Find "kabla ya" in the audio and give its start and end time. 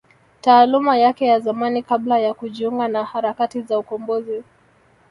1.83-2.33